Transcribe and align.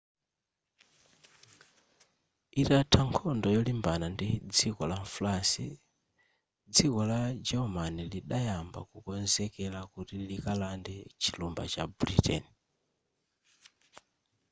itatha 2.61 2.99
nkhondo 3.09 3.47
yolimbana 3.57 4.05
ndi 4.15 4.27
dziko 4.55 4.81
la 4.91 4.99
france 5.13 5.65
dziko 6.73 6.99
la 7.11 7.21
german 7.47 7.95
lidayamba 8.11 8.79
kukonzekera 8.89 9.79
kuti 9.93 10.15
likalande 10.29 10.95
chilumba 11.21 11.63
cha 11.73 11.83
britain 11.99 12.43